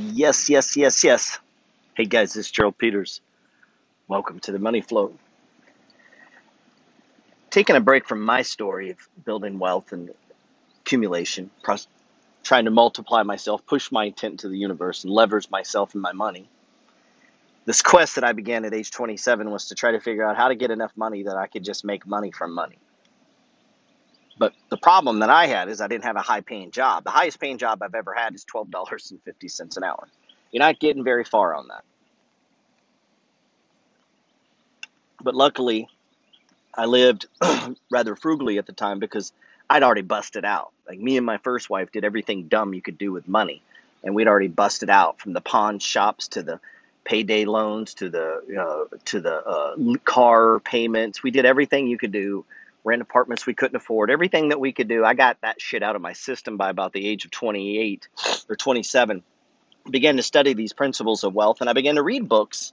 [0.00, 1.40] Yes, yes, yes, yes.
[1.96, 3.20] Hey guys, this is Gerald Peters.
[4.06, 5.12] Welcome to the Money Flow.
[7.50, 10.14] Taking a break from my story of building wealth and
[10.82, 11.50] accumulation,
[12.44, 16.12] trying to multiply myself, push my intent to the universe, and leverage myself and my
[16.12, 16.48] money.
[17.64, 20.46] This quest that I began at age 27 was to try to figure out how
[20.46, 22.78] to get enough money that I could just make money from money.
[24.38, 27.04] But the problem that I had is I didn't have a high paying job.
[27.04, 30.08] The highest paying job I've ever had is $12.50 an hour.
[30.52, 31.84] You're not getting very far on that.
[35.20, 35.88] But luckily,
[36.74, 37.26] I lived
[37.90, 39.32] rather frugally at the time because
[39.68, 40.70] I'd already busted out.
[40.88, 43.62] Like me and my first wife did everything dumb you could do with money,
[44.04, 46.60] and we'd already busted out from the pawn shops to the
[47.04, 51.22] payday loans to the uh, to the uh, car payments.
[51.22, 52.44] We did everything you could do.
[52.84, 54.10] Rent apartments we couldn't afford.
[54.10, 55.04] Everything that we could do.
[55.04, 58.08] I got that shit out of my system by about the age of 28
[58.48, 59.22] or 27.
[59.90, 62.72] Began to study these principles of wealth, and I began to read books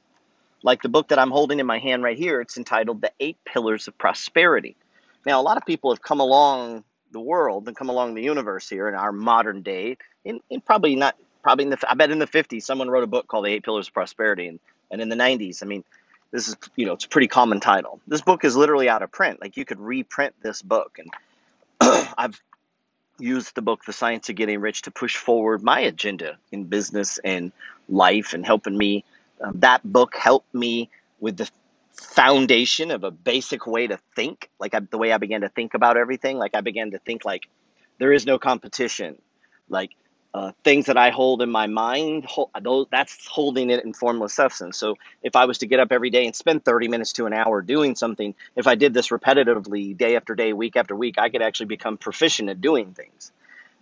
[0.66, 3.38] like the book that I'm holding in my hand right here, it's entitled The Eight
[3.46, 4.76] Pillars of Prosperity.
[5.24, 8.68] Now, a lot of people have come along the world and come along the universe
[8.68, 12.18] here in our modern day, in, in probably not, probably in the, I bet in
[12.18, 14.48] the 50s, someone wrote a book called The Eight Pillars of Prosperity.
[14.48, 15.84] And, and in the 90s, I mean,
[16.36, 18.02] this is, you know, it's a pretty common title.
[18.08, 19.40] This book is literally out of print.
[19.42, 21.00] Like you could reprint this book.
[21.00, 21.12] And
[22.18, 22.42] I've
[23.20, 27.20] used the book, The Science of Getting Rich, to push forward my agenda in business
[27.20, 27.54] and
[27.88, 29.06] life and helping me
[29.42, 31.50] um, that book helped me with the
[31.94, 35.74] foundation of a basic way to think, like I, the way I began to think
[35.74, 36.38] about everything.
[36.38, 37.48] Like I began to think like
[37.98, 39.22] there is no competition.
[39.70, 39.92] Like
[40.36, 42.28] uh, things that I hold in my mind,
[42.62, 44.78] those, that's holding it in formless substance.
[44.78, 47.34] So if I was to get up every day and spend 30 minutes to an
[47.34, 51.30] hour doing something, if I did this repetitively, day after day, week after week, I
[51.30, 53.32] could actually become proficient at doing things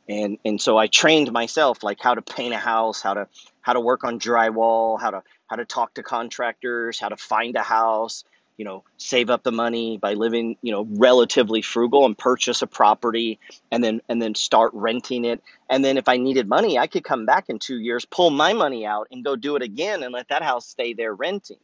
[0.10, 3.28] and and so I trained myself like how to paint a house, how to
[3.62, 7.56] how to work on drywall, how to how to talk to contractors, how to find
[7.56, 8.26] a house,
[8.58, 12.67] you know, save up the money by living, you know, relatively frugal and purchase a
[12.67, 13.39] property
[13.72, 15.42] and then and then start renting it.
[15.70, 18.54] And then if I needed money, I could come back in 2 years, pull my
[18.54, 21.58] money out and go do it again and let that house stay there renting.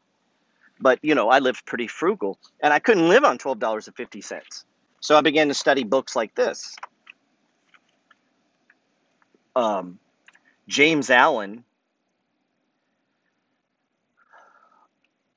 [0.82, 4.64] But, you know, I lived pretty frugal and I couldn't live on $12.50.
[5.02, 6.76] So I began to study books like this
[9.56, 10.00] um,
[10.68, 11.64] James Allen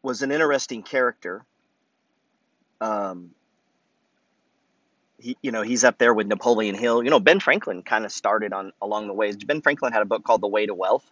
[0.03, 1.45] was an interesting character.
[2.83, 3.31] Um,
[5.19, 7.03] he, you know, he's up there with Napoleon Hill.
[7.05, 9.37] You know, Ben Franklin kind of started on along the ways.
[9.37, 11.09] Ben Franklin had a book called The Way to Wealth.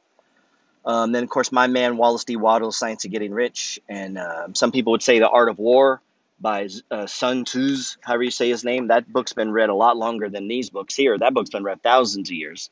[0.84, 2.36] Um, then, of course, my man Wallace D.
[2.36, 6.00] Wattles, Science of Getting Rich, and uh, some people would say The Art of War
[6.41, 8.88] by uh, Sun Tzu, however you say his name.
[8.88, 11.16] That book's been read a lot longer than these books here.
[11.16, 12.70] That book's been read thousands of years.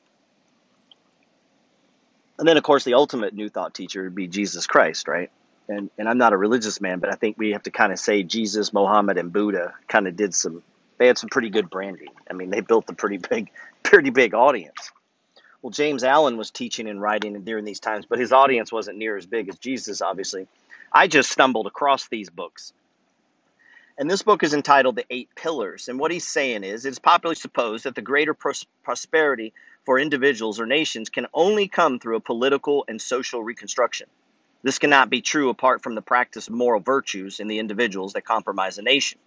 [2.39, 5.31] And then, of course, the ultimate new thought teacher would be Jesus Christ, right?
[5.69, 7.99] And and I'm not a religious man, but I think we have to kind of
[7.99, 10.63] say Jesus, Mohammed, and Buddha kind of did some.
[10.99, 12.09] They had some pretty good branding.
[12.29, 13.51] I mean, they built a pretty big,
[13.83, 14.91] pretty big audience.
[15.63, 19.17] Well, James Allen was teaching and writing during these times, but his audience wasn't near
[19.17, 20.47] as big as Jesus, obviously.
[20.93, 22.73] I just stumbled across these books.
[23.99, 25.89] And this book is entitled The Eight Pillars.
[25.89, 29.53] And what he's saying is it's popularly supposed that the greater pros- prosperity
[29.85, 34.09] for individuals or nations can only come through a political and social reconstruction.
[34.63, 38.25] This cannot be true apart from the practice of moral virtues in the individuals that
[38.25, 39.19] compromise a nation.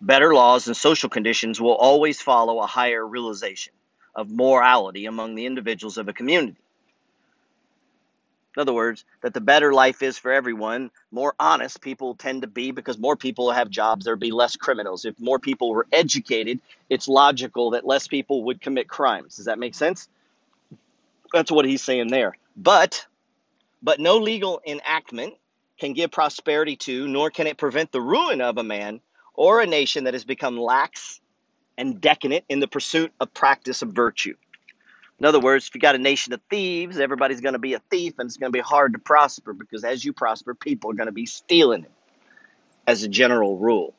[0.00, 3.72] Better laws and social conditions will always follow a higher realization
[4.14, 6.56] of morality among the individuals of a community.
[8.56, 12.48] In other words, that the better life is for everyone, more honest people tend to
[12.48, 15.06] be because more people have jobs, there'd be less criminals.
[15.06, 16.60] If more people were educated,
[16.90, 19.36] it's logical that less people would commit crimes.
[19.36, 20.08] Does that make sense?
[21.32, 22.36] That's what he's saying there.
[22.54, 23.06] But
[23.82, 25.34] but no legal enactment
[25.78, 29.00] can give prosperity to, nor can it prevent the ruin of a man
[29.34, 31.20] or a nation that has become lax
[31.76, 34.34] and decadent in the pursuit of practice of virtue.
[35.18, 37.78] In other words, if you got a nation of thieves, everybody's going to be a
[37.90, 40.94] thief and it's going to be hard to prosper because as you prosper, people are
[40.94, 41.92] going to be stealing it
[42.86, 43.94] as a general rule.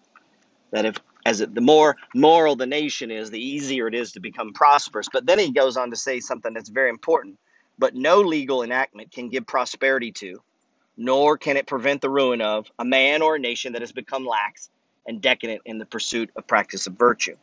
[0.72, 4.20] That if as it, the more moral the nation is, the easier it is to
[4.20, 5.08] become prosperous.
[5.12, 7.38] But then he goes on to say something that's very important.
[7.84, 10.42] But no legal enactment can give prosperity to,
[10.96, 14.26] nor can it prevent the ruin of, a man or a nation that has become
[14.26, 14.70] lax
[15.06, 17.36] and decadent in the pursuit of practice of virtue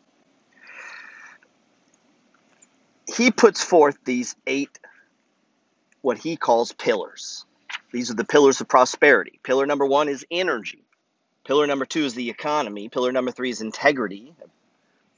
[3.16, 4.78] he puts forth these eight,
[6.02, 7.44] what he calls pillars.
[7.92, 9.40] These are the pillars of prosperity.
[9.42, 10.84] Pillar number one is energy.
[11.44, 12.88] Pillar number two is the economy.
[12.88, 14.32] Pillar number three is integrity.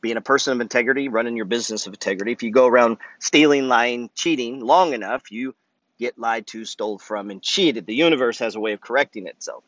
[0.02, 2.32] Being a person of integrity, running your business of integrity.
[2.32, 5.54] If you go around stealing, lying, cheating long enough, you
[5.98, 7.86] get lied to, stole from, and cheated.
[7.86, 9.64] The universe has a way of correcting itself.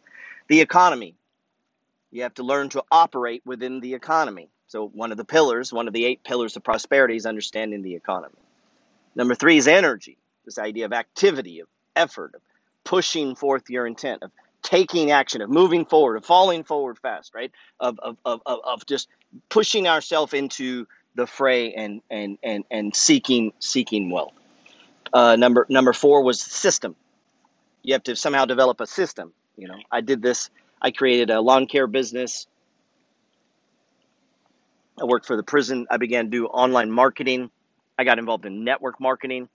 [0.48, 1.14] The economy.
[2.10, 4.50] You have to learn to operate within the economy.
[4.68, 7.94] So, one of the pillars, one of the eight pillars of prosperity is understanding the
[7.94, 8.34] economy.
[9.14, 12.42] Number three is energy, this idea of activity, of effort, of
[12.84, 14.32] pushing forth your intent, of
[14.62, 17.52] taking action, of moving forward, of falling forward fast, right?
[17.78, 19.08] Of, of, of, of, just
[19.48, 24.32] pushing ourselves into the fray and, and, and, and seeking, seeking wealth.
[25.12, 26.96] Uh, number, number four was system.
[27.82, 29.32] You have to somehow develop a system.
[29.56, 30.50] You know, I did this,
[30.82, 32.46] I created a lawn care business.
[35.00, 35.86] I worked for the prison.
[35.90, 37.50] I began to do online marketing.
[37.98, 39.48] I got involved in network marketing.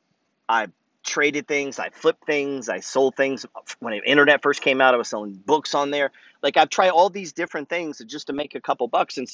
[0.47, 0.67] I
[1.09, 3.45] traded things, I flipped things, I sold things.
[3.79, 6.11] When the internet first came out, I was selling books on there.
[6.43, 9.17] Like I've tried all these different things just to make a couple bucks.
[9.17, 9.27] And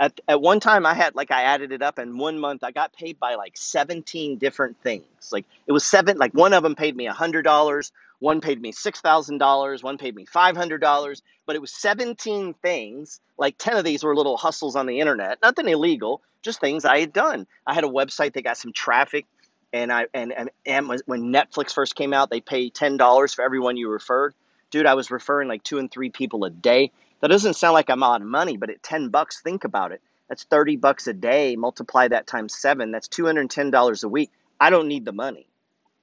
[0.00, 2.72] at, at one time, I had like I added it up, and one month I
[2.72, 5.04] got paid by like 17 different things.
[5.32, 6.18] Like it was seven.
[6.18, 9.82] Like one of them paid me a hundred dollars, one paid me six thousand dollars,
[9.84, 11.22] one paid me five hundred dollars.
[11.46, 13.20] But it was 17 things.
[13.38, 17.00] Like 10 of these were little hustles on the internet, nothing illegal, just things I
[17.00, 17.46] had done.
[17.66, 19.26] I had a website that got some traffic
[19.72, 23.76] and I and, and, when Netflix first came out, they pay ten dollars for everyone
[23.76, 24.34] you referred.
[24.70, 26.92] Dude, I was referring like two and three people a day.
[27.20, 30.00] That doesn't sound like I'm out of money, but at ten bucks, think about it.
[30.28, 31.56] That's thirty bucks a day.
[31.56, 32.90] Multiply that times seven.
[32.90, 34.30] That's two hundred and ten dollars a week.
[34.60, 35.46] I don't need the money.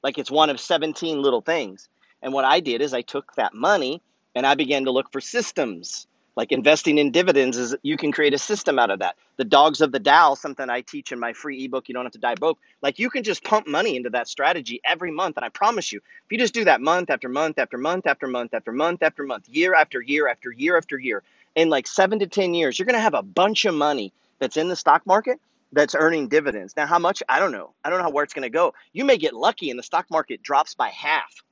[0.04, 1.90] Like it's one of seventeen little things.
[2.22, 4.02] And what I did is I took that money
[4.34, 8.34] and I began to look for systems like investing in dividends is you can create
[8.34, 9.16] a system out of that.
[9.38, 12.14] The dogs of the Dow, something i teach in my free ebook you don't have
[12.14, 12.60] to die broke.
[12.82, 16.00] Like you can just pump money into that strategy every month and i promise you
[16.26, 19.24] if you just do that month after month after month after month after month after
[19.24, 21.24] month year after year after year after year
[21.56, 24.58] in like seven to ten years you're going to have a bunch of money that's
[24.58, 25.40] in the stock market
[25.72, 26.76] that's earning dividends.
[26.78, 27.22] Now how much?
[27.28, 27.74] I don't know.
[27.84, 28.74] I don't know where it's going to go.
[28.94, 31.44] You may get lucky and the stock market drops by half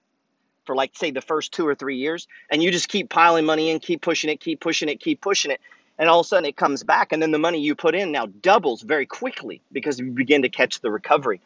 [0.65, 3.69] for like say the first two or three years and you just keep piling money
[3.69, 5.59] in keep pushing it keep pushing it keep pushing it
[5.97, 8.11] and all of a sudden it comes back and then the money you put in
[8.11, 11.39] now doubles very quickly because you begin to catch the recovery.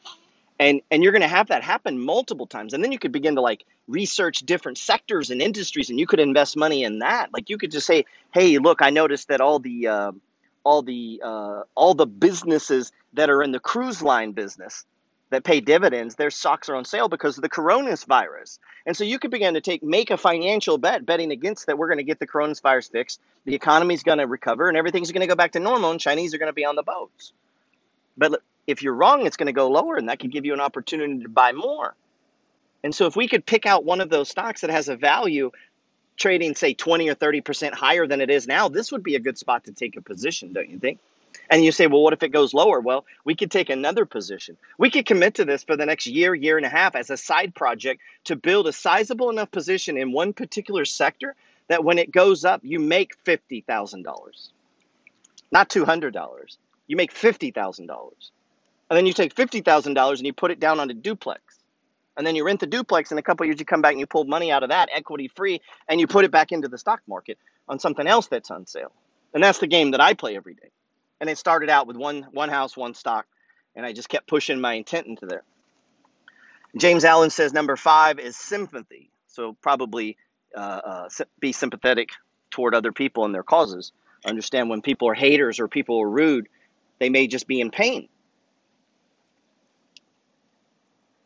[0.60, 3.36] And and you're going to have that happen multiple times and then you could begin
[3.36, 7.32] to like research different sectors and industries and you could invest money in that.
[7.32, 10.12] Like you could just say hey look i noticed that all the uh,
[10.64, 14.86] all the uh, all the businesses that are in the cruise line business
[15.30, 18.60] that pay dividends, their stocks are on sale because of the coronavirus.
[18.86, 21.88] And so you could begin to take make a financial bet betting against that we're
[21.88, 25.28] going to get the coronavirus fixed, the economy's going to recover, and everything's going to
[25.28, 27.34] go back to normal, and Chinese are going to be on the boats.
[28.18, 30.62] But if you're wrong, it's going to go lower, and that could give you an
[30.62, 31.94] opportunity to buy more.
[32.84, 35.52] And so if we could pick out one of those stocks that has a value
[36.16, 39.38] trading, say, 20 or 30% higher than it is now, this would be a good
[39.38, 41.00] spot to take a position, don't you think?
[41.50, 42.80] And you say, well, what if it goes lower?
[42.80, 44.58] Well, we could take another position.
[44.78, 47.18] We could commit to this for the next year, year and a half as a
[47.18, 51.36] side project to build a sizable enough position in one particular sector
[51.70, 54.06] that when it goes up, you make $50,000,
[55.52, 56.58] not $200.
[56.88, 57.88] You make $50,000.
[58.90, 61.42] And then you take $50,000 and you put it down on a duplex.
[62.16, 64.08] And then you rent the duplex, in a couple years, you come back and you
[64.08, 67.02] pull money out of that, equity free, and you put it back into the stock
[67.08, 67.38] market
[67.70, 68.92] on something else that's on sale.
[69.34, 70.72] And that's the game that I play every day
[71.20, 73.26] and it started out with one one house, one stock,
[73.76, 75.44] and I just kept pushing my intent into there.
[76.78, 79.10] James Allen says number five is sympathy.
[79.28, 80.18] So probably
[80.56, 81.10] uh, uh,
[81.40, 82.10] be sympathetic
[82.50, 83.92] toward other people and their causes.
[84.26, 86.48] Understand when people are haters or people are rude,
[87.00, 88.10] they may just be in pain.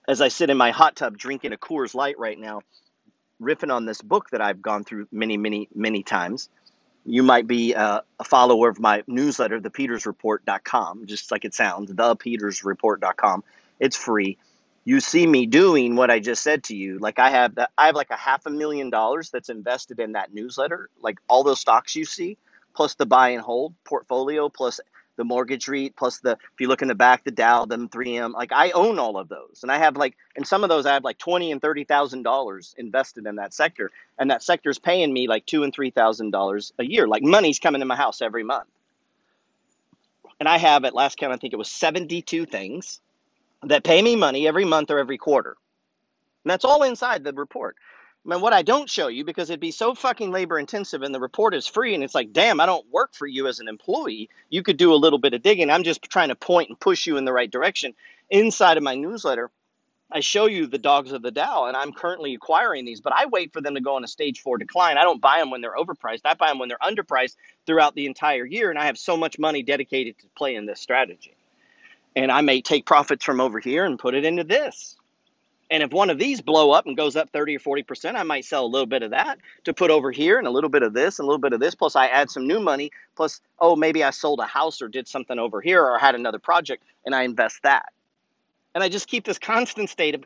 [0.08, 2.62] As I sit in my hot tub drinking a Coors Light right now,
[3.42, 6.50] riffing on this book that I've gone through many, many, many times
[7.06, 13.44] you might be a, a follower of my newsletter, thepetersreport.com, just like it sounds, thepetersreport.com.
[13.80, 14.38] It's free.
[14.84, 17.00] You see me doing what I just said to you.
[17.00, 20.34] Like I have I have like a half a million dollars that's invested in that
[20.34, 20.90] newsletter.
[21.02, 22.38] Like all those stocks you see,
[22.74, 24.80] plus the buy and hold portfolio, plus
[25.18, 28.34] the mortgage REIT, plus the if you look in the back, the Dow, them 3M.
[28.34, 30.94] Like I own all of those, and I have like, and some of those I
[30.94, 34.80] have like twenty and thirty thousand dollars invested in that sector, and that sector is
[34.80, 37.08] paying me like two and three thousand dollars a year.
[37.08, 38.70] Like money's coming to my house every month,
[40.40, 43.02] and I have at last count, I think it was seventy-two things
[43.64, 45.56] that pay me money every month or every quarter,
[46.44, 47.76] and that's all inside the report.
[48.24, 51.20] Mean, what I don't show you because it'd be so fucking labor intensive and the
[51.20, 54.30] report is free and it's like, damn, I don't work for you as an employee.
[54.50, 55.72] You could do a little bit of digging.
[55.72, 57.96] I'm just trying to point and push you in the right direction.
[58.30, 59.50] Inside of my newsletter,
[60.12, 63.26] I show you the dogs of the Dow and I'm currently acquiring these, but I
[63.26, 65.00] wait for them to go on a stage four decline.
[65.00, 66.22] I don't buy them when they're overpriced.
[66.24, 68.70] I buy them when they're underpriced throughout the entire year.
[68.70, 71.36] And I have so much money dedicated to playing this strategy.
[72.16, 74.96] And I may take profits from over here and put it into this
[75.72, 78.44] And if one of these blow up and goes up 30 or 40%, I might
[78.44, 80.94] sell a little bit of that to put over here and a little bit of
[80.94, 81.74] this and a little bit of this.
[81.76, 82.92] Plus, I add some new money.
[83.16, 86.40] Plus, oh, maybe I sold a house or did something over here or had another
[86.40, 87.94] project and I invest that.
[88.76, 90.26] And I just keep this constant state of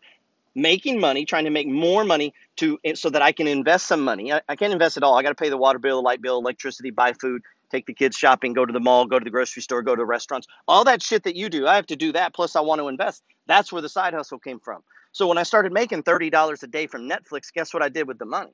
[0.56, 4.34] making money, trying to make more money to so that I can invest some money.
[4.34, 5.16] I, I can't invest it all.
[5.16, 7.94] I got to pay the water bill, the light bill, electricity, buy food, take the
[7.94, 10.48] kids shopping, go to the mall, go to the grocery store, go to restaurants.
[10.68, 12.34] All that shit that you do, I have to do that.
[12.34, 13.24] Plus, I want to invest.
[13.48, 14.84] That's where the side hustle came from.
[15.12, 18.08] So when I started making thirty dollars a day from Netflix, guess what I did
[18.08, 18.54] with the money?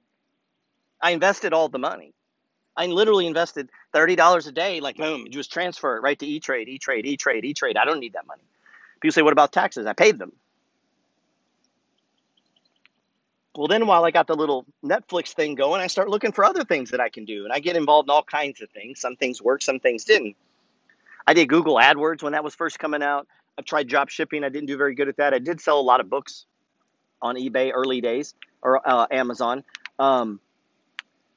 [1.01, 2.13] I invested all the money.
[2.77, 6.39] I literally invested thirty dollars a day, like boom, just transfer it right to E
[6.39, 7.77] Trade, E Trade, E Trade, E Trade.
[7.77, 8.43] I don't need that money.
[9.01, 9.87] People say, what about taxes?
[9.87, 10.31] I paid them.
[13.55, 16.63] Well, then while I got the little Netflix thing going, I start looking for other
[16.63, 17.43] things that I can do.
[17.43, 19.01] And I get involved in all kinds of things.
[19.01, 20.37] Some things work, some things didn't.
[21.27, 23.27] I did Google AdWords when that was first coming out.
[23.57, 24.43] I've tried drop shipping.
[24.43, 25.33] I didn't do very good at that.
[25.33, 26.45] I did sell a lot of books
[27.21, 29.63] on eBay early days or uh, Amazon.
[29.99, 30.39] Um,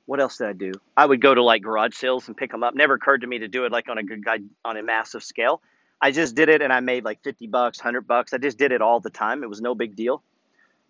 [0.06, 0.72] what else did I do?
[0.96, 2.74] I would go to like garage sales and pick them up.
[2.74, 5.24] Never occurred to me to do it like on a good guy on a massive
[5.24, 5.60] scale.
[6.00, 8.32] I just did it and I made like 50 bucks, 100 bucks.
[8.32, 9.42] I just did it all the time.
[9.42, 10.22] It was no big deal.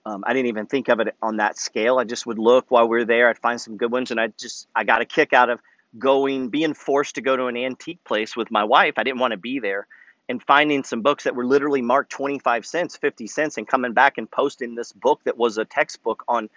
[0.06, 1.98] Um, I didn't even think of it on that scale.
[1.98, 3.28] I just would look while we were there.
[3.28, 5.60] I'd find some good ones, and I just I got a kick out of
[5.98, 8.94] going, being forced to go to an antique place with my wife.
[8.96, 9.86] I didn't want to be there,
[10.28, 13.92] and finding some books that were literally marked twenty five cents, fifty cents, and coming
[13.92, 16.50] back and posting this book that was a textbook on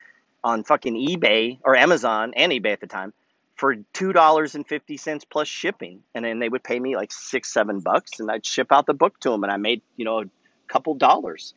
[0.43, 3.13] on fucking eBay or Amazon and eBay at the time
[3.55, 7.13] for two dollars and fifty cents plus shipping, and then they would pay me like
[7.13, 10.03] six, seven bucks, and I'd ship out the book to them, and I made you
[10.03, 10.25] know a
[10.67, 11.53] couple dollars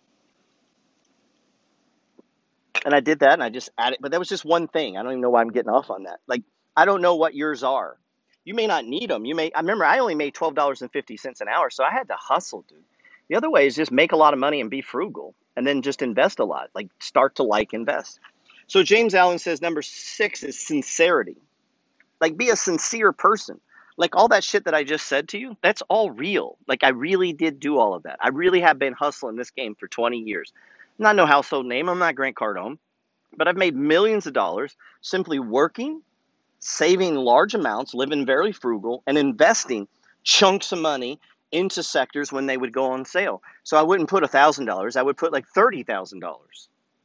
[2.85, 4.97] and I did that and I just added, but that was just one thing.
[4.97, 6.21] I don't even know why I'm getting off on that.
[6.27, 6.43] Like,
[6.77, 7.97] I don't know what yours are.
[8.45, 9.25] You may not need them.
[9.25, 12.65] You may, I remember I only made $12.50 an hour, so I had to hustle,
[12.69, 12.79] dude.
[13.29, 15.83] The other way is just make a lot of money and be frugal and then
[15.83, 16.71] just invest a lot.
[16.75, 18.19] Like, start to like invest.
[18.67, 21.37] So, James Allen says number six is sincerity.
[22.21, 23.61] Like, be a sincere person.
[23.97, 26.57] Like, all that shit that I just said to you, that's all real.
[26.67, 28.19] Like, I really did do all of that.
[28.21, 30.53] I really have been hustling this game for 20 years.
[31.01, 31.89] Not no household name.
[31.89, 32.77] I'm not Grant Cardone,
[33.35, 36.03] but I've made millions of dollars simply working,
[36.59, 39.89] saving large amounts, living very frugal, and investing
[40.25, 41.19] chunks of money
[41.53, 43.43] into sectors when they would go on sale.
[43.63, 46.21] So I wouldn't put $1,000, I would put like $30,000.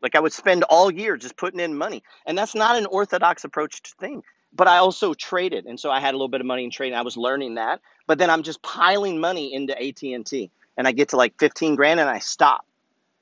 [0.01, 2.03] Like I would spend all year just putting in money.
[2.25, 4.23] And that's not an orthodox approach to thing.
[4.51, 6.97] But I also traded, and so I had a little bit of money in trading.
[6.97, 7.79] I was learning that.
[8.07, 12.01] But then I'm just piling money into AT&T, and I get to like 15 grand
[12.01, 12.65] and I stop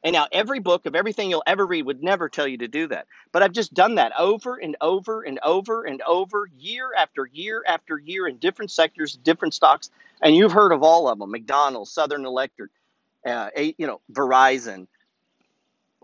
[0.04, 2.88] and now every book of everything you'll ever read would never tell you to do
[2.88, 3.08] that.
[3.32, 7.64] But I've just done that over and over and over and over, year after year
[7.66, 9.90] after year in different sectors, different stocks.
[10.22, 12.72] And you've heard of all of them McDonald's, Southern Electric,
[13.26, 14.88] uh, you know, Verizon,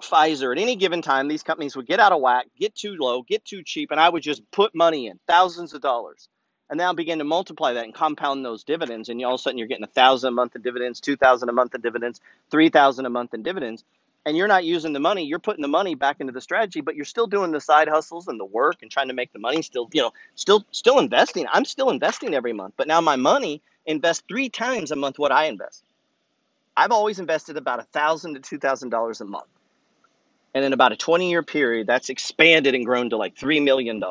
[0.01, 0.51] Pfizer.
[0.55, 3.43] At any given time, these companies would get out of whack, get too low, get
[3.43, 6.29] too cheap, and I would just put money in, thousands of dollars.
[6.69, 9.57] And now begin to multiply that and compound those dividends, and all of a sudden
[9.57, 12.21] you're getting a thousand a month in dividends, two thousand a month in dividends,
[12.51, 13.83] three thousand a month in dividends,
[14.25, 15.25] and you're not using the money.
[15.25, 18.27] You're putting the money back into the strategy, but you're still doing the side hustles
[18.27, 19.61] and the work and trying to make the money.
[19.63, 21.47] Still, you know, still still investing.
[21.51, 25.31] I'm still investing every month, but now my money invests three times a month what
[25.31, 25.83] I invest.
[26.77, 29.47] I've always invested about a thousand to two thousand dollars a month.
[30.53, 34.03] And in about a 20 year period, that's expanded and grown to like $3 million.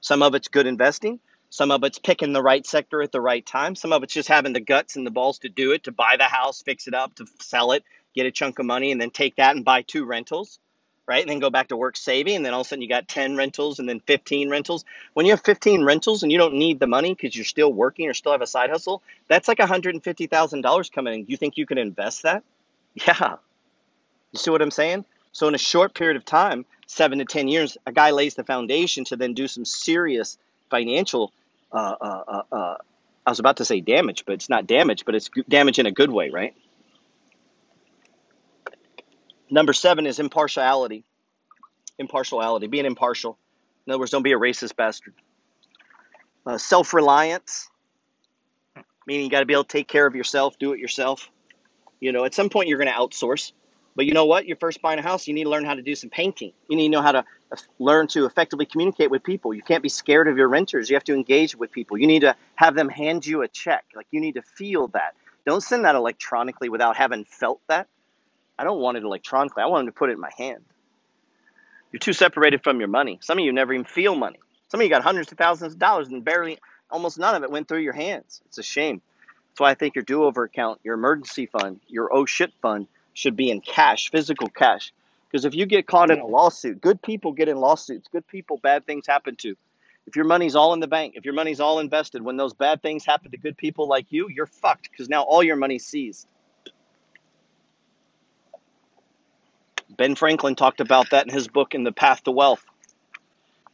[0.00, 3.44] Some of it's good investing, some of it's picking the right sector at the right
[3.44, 3.74] time.
[3.74, 6.16] Some of it's just having the guts and the balls to do it, to buy
[6.18, 9.10] the house, fix it up, to sell it, get a chunk of money, and then
[9.10, 10.58] take that and buy two rentals,
[11.06, 11.22] right?
[11.22, 12.36] And then go back to work saving.
[12.36, 14.84] And then all of a sudden you got 10 rentals and then 15 rentals.
[15.14, 18.08] When you have 15 rentals and you don't need the money because you're still working
[18.08, 21.26] or still have a side hustle, that's like $150,000 coming in.
[21.28, 22.42] You think you can invest that?
[23.06, 23.36] Yeah.
[24.32, 25.04] You see what I'm saying?
[25.32, 28.44] So in a short period of time, seven to 10 years, a guy lays the
[28.44, 30.36] foundation to then do some serious
[30.70, 31.32] financial
[31.72, 32.76] uh, uh, uh, uh,
[33.26, 35.92] I was about to say damage, but it's not damage, but it's damage in a
[35.92, 36.54] good way, right?
[39.50, 41.04] Number seven is impartiality.
[41.98, 43.36] Impartiality, being impartial.
[43.86, 45.14] In other words, don't be a racist bastard.
[46.46, 47.68] Uh, Self reliance,
[49.06, 51.30] meaning you got to be able to take care of yourself, do it yourself.
[52.00, 53.52] You know, at some point you're going to outsource.
[53.98, 54.46] But you know what?
[54.46, 56.52] You're first buying a house, you need to learn how to do some painting.
[56.68, 57.24] You need to know how to
[57.80, 59.52] learn to effectively communicate with people.
[59.52, 60.88] You can't be scared of your renters.
[60.88, 61.98] You have to engage with people.
[61.98, 63.84] You need to have them hand you a check.
[63.96, 65.16] Like you need to feel that.
[65.44, 67.88] Don't send that electronically without having felt that.
[68.56, 69.64] I don't want it electronically.
[69.64, 70.62] I want them to put it in my hand.
[71.90, 73.18] You're too separated from your money.
[73.20, 74.38] Some of you never even feel money.
[74.68, 77.50] Some of you got hundreds of thousands of dollars and barely, almost none of it
[77.50, 78.42] went through your hands.
[78.46, 79.02] It's a shame.
[79.48, 82.86] That's why I think your do over account, your emergency fund, your oh shit fund,
[83.18, 84.92] should be in cash, physical cash.
[85.28, 88.08] Because if you get caught in a lawsuit, good people get in lawsuits.
[88.08, 89.56] Good people, bad things happen to.
[90.06, 92.80] If your money's all in the bank, if your money's all invested, when those bad
[92.80, 96.26] things happen to good people like you, you're fucked because now all your money's seized.
[99.90, 102.64] Ben Franklin talked about that in his book in The Path to Wealth.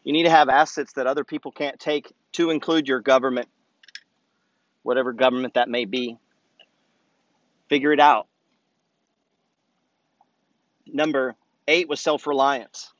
[0.03, 3.49] You need to have assets that other people can't take to include your government,
[4.83, 6.17] whatever government that may be.
[7.69, 8.27] Figure it out.
[10.87, 11.35] Number
[11.67, 12.93] eight was self reliance.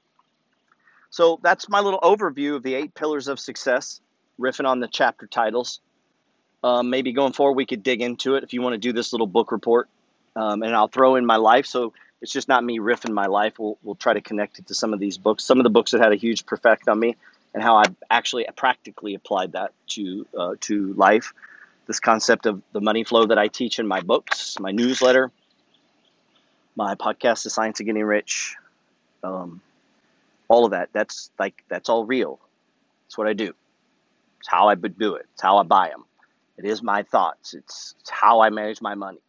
[1.11, 4.01] So that's my little overview of the eight pillars of success,
[4.39, 5.81] riffing on the chapter titles.
[6.65, 9.13] Um, maybe going forward, we could dig into it if you want to do this
[9.13, 9.89] little book report.
[10.35, 11.67] Um, and I'll throw in my life.
[11.67, 13.59] So it's just not me riffing my life.
[13.59, 15.91] We'll, we'll try to connect it to some of these books, some of the books
[15.93, 17.17] that had a huge effect on me,
[17.53, 21.33] and how I actually practically applied that to uh, to life.
[21.87, 25.31] This concept of the money flow that I teach in my books, my newsletter,
[26.77, 28.57] my podcast, The Science of Getting Rich,
[29.23, 29.61] um,
[30.49, 30.91] all of that.
[30.93, 32.41] That's like that's all real.
[33.07, 33.55] It's what I do.
[34.41, 35.27] It's how I do it.
[35.33, 36.05] It's how I buy them.
[36.59, 37.55] It is my thoughts.
[37.55, 39.21] It's, it's how I manage my money.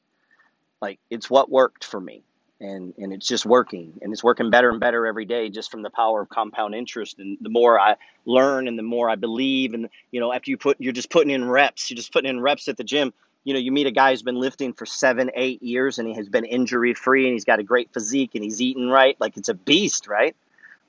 [0.82, 2.24] Like it's what worked for me
[2.60, 5.82] and and it's just working and it's working better and better every day just from
[5.82, 9.74] the power of compound interest and the more i learn and the more i believe
[9.74, 12.40] and you know after you put you're just putting in reps you're just putting in
[12.40, 13.14] reps at the gym
[13.46, 16.16] you know you meet a guy who's been lifting for seven eight years and he
[16.16, 19.16] has been injury free and he's got a great physique and he's eating right.
[19.22, 20.36] Like it's a beast right?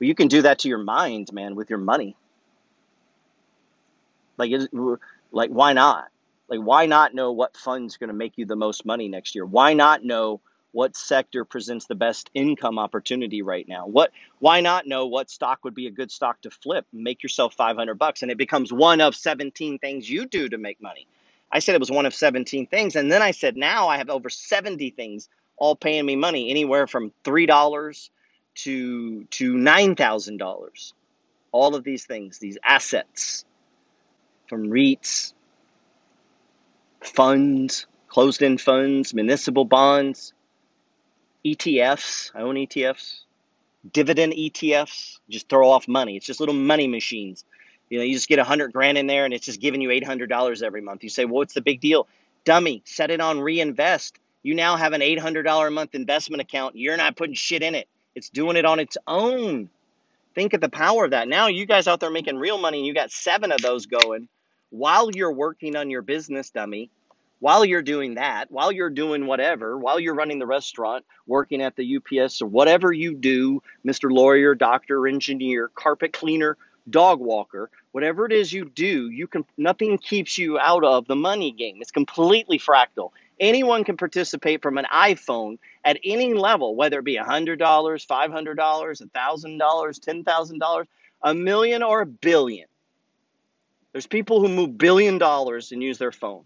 [0.00, 2.16] Well you can do that to your mind man with your money.
[4.38, 4.50] Like
[5.30, 6.08] like why not?
[6.48, 9.44] Like why not know what fund's going to make you the most money next year?
[9.44, 10.40] Why not know
[10.72, 13.86] what sector presents the best income opportunity right now?
[13.86, 16.86] What why not know what stock would be a good stock to flip?
[16.90, 20.80] Make yourself 500 bucks and it becomes one of 17 things you do to make
[20.80, 21.06] money
[21.50, 24.10] i said it was one of 17 things and then i said now i have
[24.10, 28.10] over 70 things all paying me money anywhere from $3
[28.56, 30.92] to to $9000
[31.52, 33.44] all of these things these assets
[34.49, 35.32] from REITs
[37.02, 40.32] funds closed end funds municipal bonds
[41.47, 42.32] ETFs.
[42.34, 43.21] I own ETFs.
[43.92, 46.16] Dividend ETFs just throw off money.
[46.16, 47.44] It's just little money machines.
[47.88, 49.90] You know, you just get a hundred grand in there and it's just giving you
[49.90, 51.04] eight hundred dollars every month.
[51.04, 52.08] You say, well, what's the big deal?
[52.44, 54.18] Dummy, set it on reinvest.
[54.42, 56.76] You now have an eight hundred dollar a month investment account.
[56.76, 57.88] You're not putting shit in it.
[58.14, 59.68] It's doing it on its own.
[60.34, 61.28] Think of the power of that.
[61.28, 64.28] Now you guys out there making real money and you got seven of those going
[64.70, 66.90] while you're working on your business, dummy
[67.40, 71.76] while you're doing that, while you're doing whatever, while you're running the restaurant, working at
[71.76, 74.10] the UPS or whatever you do, Mr.
[74.10, 76.56] Lawyer, doctor, engineer, carpet cleaner,
[76.88, 81.16] dog walker, whatever it is you do, you can nothing keeps you out of the
[81.16, 81.78] money game.
[81.80, 83.10] It's completely fractal.
[83.38, 89.58] Anyone can participate from an iPhone at any level, whether it be $100, $500, $1,000,
[89.58, 90.84] $10,000,
[91.22, 92.66] a million or a billion.
[93.92, 96.44] There's people who move billion dollars and use their phone.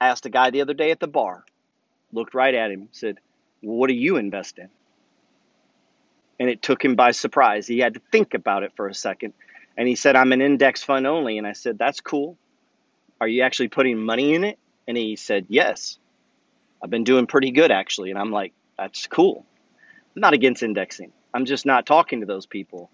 [0.00, 1.44] I asked a guy the other day at the bar,
[2.12, 3.18] looked right at him, said,
[3.60, 4.68] What do you invest in?
[6.40, 7.66] And it took him by surprise.
[7.66, 9.32] He had to think about it for a second.
[9.76, 11.38] And he said, I'm an index fund only.
[11.38, 12.36] And I said, That's cool.
[13.20, 14.58] Are you actually putting money in it?
[14.86, 15.98] And he said, Yes.
[16.82, 18.10] I've been doing pretty good actually.
[18.10, 19.44] And I'm like, That's cool.
[20.14, 21.12] I'm not against indexing.
[21.32, 22.90] I'm just not talking to those people.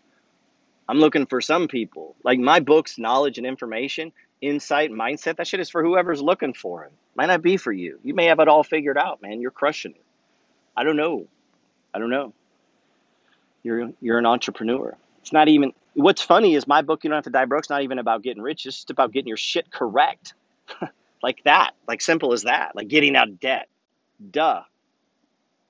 [0.88, 2.14] I'm looking for some people.
[2.22, 6.84] Like my books, knowledge and information, insight, mindset, that shit is for whoever's looking for
[6.84, 6.92] it.
[7.16, 7.98] Might not be for you.
[8.02, 9.40] You may have it all figured out, man.
[9.40, 10.04] You're crushing it.
[10.76, 11.26] I don't know.
[11.94, 12.34] I don't know.
[13.64, 14.96] You're you're an entrepreneur.
[15.20, 17.70] It's not even what's funny is my book, You Don't Have to Die Broke, it's
[17.70, 20.34] not even about getting rich, it's just about getting your shit correct.
[21.22, 21.72] like that.
[21.88, 22.76] Like simple as that.
[22.76, 23.68] Like getting out of debt.
[24.30, 24.62] Duh.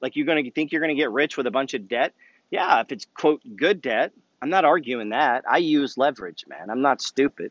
[0.00, 2.12] Like you're gonna think you're gonna get rich with a bunch of debt?
[2.50, 4.12] Yeah, if it's quote good debt.
[4.42, 5.44] I'm not arguing that.
[5.48, 6.68] I use leverage, man.
[6.68, 7.50] I'm not stupid.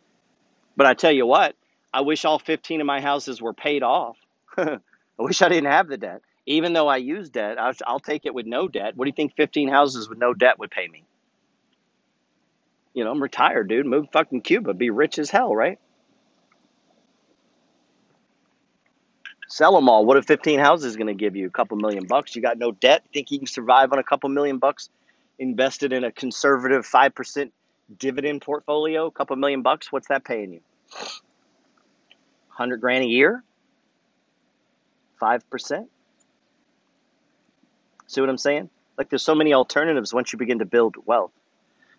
[0.76, 1.56] But I tell you what,
[1.92, 4.18] I wish all 15 of my houses were paid off.
[4.58, 4.80] I
[5.18, 6.22] wish I didn't have the debt.
[6.46, 8.96] Even though I use debt, I'll, I'll take it with no debt.
[8.96, 11.06] What do you think 15 houses with no debt would pay me?
[12.94, 13.86] You know, I'm retired, dude.
[13.86, 14.74] Move fucking Cuba.
[14.74, 15.80] Be rich as hell, right?
[19.48, 20.06] Sell them all.
[20.06, 22.36] What if 15 houses going to give you a couple million bucks?
[22.36, 23.04] You got no debt.
[23.14, 24.90] Think you can survive on a couple million bucks
[25.40, 27.52] invested in a conservative 5%
[27.98, 30.62] dividend portfolio, a couple million bucks, what's that paying you?
[32.56, 33.44] 100 grand a year?
[35.22, 35.88] 5%?
[38.14, 38.70] See what I'm saying?
[38.96, 41.32] Like there's so many alternatives once you begin to build wealth.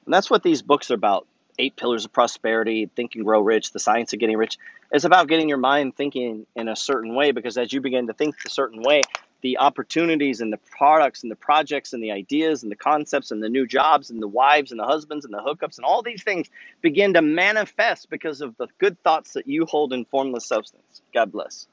[0.04, 1.26] And that's what these books are about.
[1.58, 4.58] Eight Pillars of Prosperity, Think and Grow Rich, The Science of Getting Rich.
[4.92, 8.12] It's about getting your mind thinking in a certain way because as you begin to
[8.12, 9.00] think a certain way,
[9.40, 13.42] the opportunities and the products and the projects and the ideas and the concepts and
[13.42, 16.22] the new jobs and the wives and the husbands and the hookups and all these
[16.22, 16.48] things
[16.80, 21.02] begin to manifest because of the good thoughts that you hold in formless substance.
[21.12, 21.66] God bless.